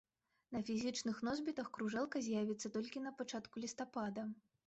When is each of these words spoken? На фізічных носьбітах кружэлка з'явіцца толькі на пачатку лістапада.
На 0.53 0.61
фізічных 0.69 1.19
носьбітах 1.27 1.67
кружэлка 1.75 2.23
з'явіцца 2.27 2.71
толькі 2.77 3.05
на 3.05 3.11
пачатку 3.21 3.63
лістапада. 3.67 4.27